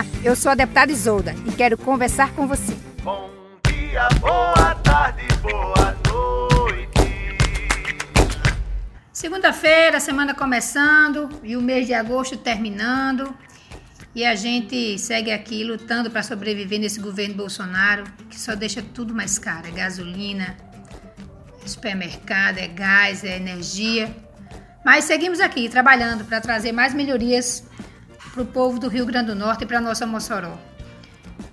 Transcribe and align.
Olá, 0.00 0.06
eu 0.24 0.34
sou 0.34 0.50
a 0.50 0.54
deputada 0.54 0.90
Isolda 0.90 1.34
e 1.46 1.52
quero 1.52 1.76
conversar 1.76 2.32
com 2.32 2.46
você. 2.46 2.74
Bom 3.02 3.30
dia, 3.68 4.08
boa 4.18 4.74
tarde, 4.76 5.26
boa 5.42 5.94
noite. 6.08 7.36
Segunda-feira, 9.12 10.00
semana 10.00 10.34
começando 10.34 11.28
e 11.42 11.54
o 11.54 11.60
mês 11.60 11.86
de 11.86 11.92
agosto 11.92 12.38
terminando. 12.38 13.34
E 14.14 14.24
a 14.24 14.34
gente 14.34 14.98
segue 14.98 15.30
aqui 15.30 15.62
lutando 15.64 16.10
para 16.10 16.22
sobreviver 16.22 16.80
nesse 16.80 16.98
governo 16.98 17.34
Bolsonaro, 17.34 18.04
que 18.30 18.40
só 18.40 18.54
deixa 18.54 18.80
tudo 18.80 19.14
mais 19.14 19.38
caro. 19.38 19.68
É 19.68 19.70
gasolina, 19.70 20.56
é 21.62 21.68
supermercado, 21.68 22.56
é 22.56 22.68
gás, 22.68 23.22
é 23.22 23.36
energia. 23.36 24.10
Mas 24.82 25.04
seguimos 25.04 25.40
aqui 25.40 25.68
trabalhando 25.68 26.24
para 26.24 26.40
trazer 26.40 26.72
mais 26.72 26.94
melhorias 26.94 27.68
para 28.32 28.42
o 28.42 28.46
povo 28.46 28.78
do 28.78 28.88
Rio 28.88 29.06
Grande 29.06 29.28
do 29.28 29.34
Norte 29.34 29.64
e 29.64 29.66
para 29.66 29.80
nossa 29.80 30.06
Mossoró. 30.06 30.58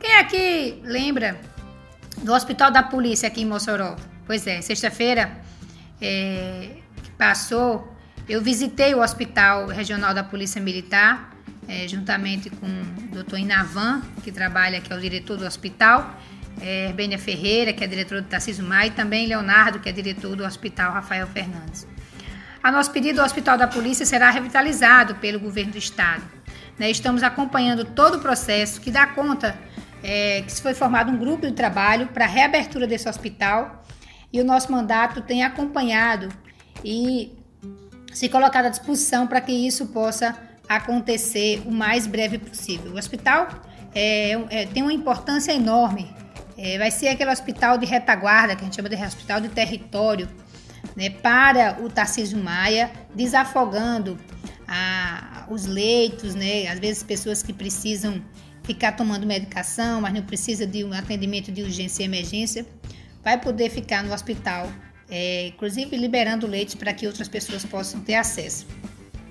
Quem 0.00 0.16
aqui 0.16 0.80
lembra 0.84 1.40
do 2.22 2.32
Hospital 2.32 2.70
da 2.70 2.82
Polícia 2.82 3.26
aqui 3.28 3.42
em 3.42 3.46
Mossoró? 3.46 3.96
Pois 4.26 4.46
é, 4.46 4.60
sexta-feira 4.60 5.38
é, 6.00 6.76
que 7.02 7.10
passou, 7.12 7.96
eu 8.28 8.42
visitei 8.42 8.94
o 8.94 9.00
Hospital 9.00 9.68
Regional 9.68 10.12
da 10.12 10.22
Polícia 10.22 10.60
Militar, 10.60 11.30
é, 11.66 11.88
juntamente 11.88 12.50
com 12.50 12.66
o 12.66 13.14
doutor 13.14 13.38
Inavan, 13.38 14.02
que 14.22 14.30
trabalha, 14.30 14.80
que 14.80 14.92
é 14.92 14.96
o 14.96 15.00
diretor 15.00 15.36
do 15.36 15.46
hospital, 15.46 16.18
é, 16.60 16.92
Ferreira, 17.18 17.72
que 17.72 17.82
é 17.82 17.86
diretor 17.86 18.20
do 18.20 18.28
Tarcísio 18.28 18.64
Maia, 18.64 18.88
e 18.88 18.90
também 18.90 19.26
Leonardo, 19.26 19.78
que 19.78 19.88
é 19.88 19.92
diretor 19.92 20.36
do 20.36 20.44
Hospital 20.44 20.92
Rafael 20.92 21.26
Fernandes. 21.26 21.86
A 22.62 22.70
nosso 22.70 22.90
pedido, 22.90 23.20
o 23.20 23.24
Hospital 23.24 23.56
da 23.56 23.66
Polícia 23.66 24.04
será 24.04 24.30
revitalizado 24.30 25.14
pelo 25.16 25.38
governo 25.38 25.72
do 25.72 25.78
estado. 25.78 26.37
Né? 26.78 26.90
Estamos 26.90 27.22
acompanhando 27.22 27.84
todo 27.84 28.16
o 28.16 28.20
processo 28.20 28.80
que 28.80 28.90
dá 28.90 29.06
conta 29.06 29.58
é, 30.02 30.42
que 30.42 30.52
se 30.52 30.62
foi 30.62 30.74
formado 30.74 31.10
um 31.10 31.18
grupo 31.18 31.46
de 31.46 31.52
trabalho 31.52 32.08
para 32.08 32.24
a 32.24 32.28
reabertura 32.28 32.86
desse 32.86 33.08
hospital 33.08 33.82
e 34.32 34.40
o 34.40 34.44
nosso 34.44 34.70
mandato 34.70 35.20
tem 35.22 35.42
acompanhado 35.42 36.28
e 36.84 37.36
se 38.12 38.28
colocado 38.28 38.66
à 38.66 38.68
disposição 38.68 39.26
para 39.26 39.40
que 39.40 39.52
isso 39.52 39.86
possa 39.86 40.36
acontecer 40.68 41.62
o 41.66 41.70
mais 41.70 42.06
breve 42.06 42.38
possível. 42.38 42.92
O 42.92 42.98
hospital 42.98 43.48
é, 43.94 44.32
é, 44.50 44.66
tem 44.66 44.82
uma 44.82 44.92
importância 44.92 45.52
enorme. 45.52 46.14
É, 46.56 46.76
vai 46.76 46.90
ser 46.90 47.08
aquele 47.08 47.30
hospital 47.30 47.78
de 47.78 47.86
retaguarda, 47.86 48.54
que 48.54 48.62
a 48.62 48.64
gente 48.64 48.76
chama 48.76 48.88
de 48.88 48.96
hospital 48.96 49.40
de 49.40 49.48
território, 49.48 50.28
né, 50.96 51.10
para 51.10 51.78
o 51.80 51.88
Tarcísio 51.88 52.38
Maia, 52.38 52.90
desafogando 53.14 54.18
a, 54.66 55.37
os 55.50 55.66
leitos, 55.66 56.34
né? 56.34 56.68
Às 56.68 56.78
vezes 56.78 57.02
pessoas 57.02 57.42
que 57.42 57.52
precisam 57.52 58.22
ficar 58.62 58.92
tomando 58.92 59.26
medicação, 59.26 60.00
mas 60.00 60.12
não 60.12 60.22
precisa 60.22 60.66
de 60.66 60.84
um 60.84 60.92
atendimento 60.92 61.50
de 61.50 61.62
urgência 61.62 62.02
e 62.02 62.06
emergência, 62.06 62.66
vai 63.24 63.40
poder 63.40 63.70
ficar 63.70 64.04
no 64.04 64.12
hospital, 64.12 64.70
é, 65.10 65.48
inclusive 65.48 65.96
liberando 65.96 66.46
leitos 66.46 66.74
para 66.74 66.92
que 66.92 67.06
outras 67.06 67.28
pessoas 67.28 67.64
possam 67.64 68.00
ter 68.00 68.14
acesso. 68.14 68.66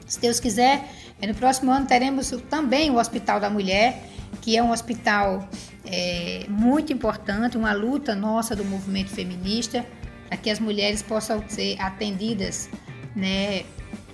Se 0.07 0.19
Deus 0.19 0.39
quiser, 0.39 0.89
no 1.21 1.35
próximo 1.35 1.71
ano 1.71 1.85
teremos 1.85 2.31
também 2.49 2.89
o 2.89 2.97
Hospital 2.97 3.39
da 3.39 3.49
Mulher, 3.49 4.01
que 4.41 4.55
é 4.57 4.63
um 4.63 4.71
hospital 4.71 5.47
é, 5.85 6.45
muito 6.47 6.93
importante, 6.93 7.57
uma 7.57 7.73
luta 7.73 8.15
nossa 8.15 8.55
do 8.55 8.63
movimento 8.63 9.09
feminista, 9.09 9.85
para 10.27 10.37
que 10.37 10.49
as 10.49 10.59
mulheres 10.59 11.01
possam 11.01 11.43
ser 11.47 11.79
atendidas 11.79 12.69
né, 13.15 13.63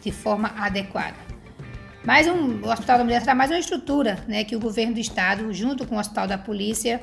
de 0.01 0.11
forma 0.11 0.49
adequada. 0.57 1.32
Mais 2.05 2.27
um, 2.27 2.59
o 2.61 2.69
Hospital 2.69 2.97
da 2.97 3.03
Mulher 3.03 3.21
será 3.21 3.33
mais 3.33 3.49
uma 3.49 3.59
estrutura 3.59 4.19
né, 4.27 4.43
que 4.43 4.55
o 4.55 4.59
governo 4.59 4.93
do 4.93 4.99
estado, 4.99 5.53
junto 5.53 5.87
com 5.87 5.95
o 5.95 5.99
Hospital 5.99 6.27
da 6.27 6.37
Polícia, 6.37 6.99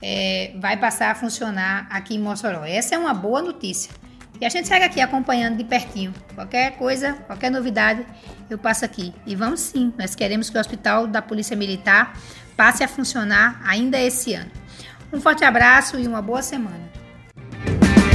é, 0.00 0.52
vai 0.58 0.76
passar 0.76 1.12
a 1.12 1.14
funcionar 1.14 1.86
aqui 1.88 2.16
em 2.16 2.18
Mossoró. 2.18 2.64
Essa 2.64 2.96
é 2.96 2.98
uma 2.98 3.14
boa 3.14 3.40
notícia. 3.40 3.92
E 4.40 4.44
a 4.44 4.48
gente 4.48 4.66
segue 4.66 4.84
aqui 4.84 5.00
acompanhando 5.00 5.58
de 5.58 5.64
pertinho. 5.64 6.12
Qualquer 6.34 6.76
coisa, 6.76 7.12
qualquer 7.26 7.52
novidade, 7.52 8.04
eu 8.50 8.58
passo 8.58 8.84
aqui. 8.84 9.14
E 9.24 9.36
vamos 9.36 9.60
sim, 9.60 9.94
nós 9.96 10.16
queremos 10.16 10.50
que 10.50 10.56
o 10.56 10.60
Hospital 10.60 11.06
da 11.06 11.22
Polícia 11.22 11.56
Militar 11.56 12.18
passe 12.56 12.82
a 12.82 12.88
funcionar 12.88 13.62
ainda 13.64 13.96
esse 14.00 14.34
ano. 14.34 14.50
Um 15.12 15.20
forte 15.20 15.44
abraço 15.44 16.00
e 16.00 16.08
uma 16.08 16.20
boa 16.20 16.42
semana. 16.42 16.90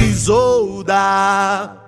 Isolda. 0.02 1.87